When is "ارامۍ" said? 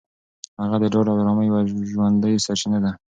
1.21-1.45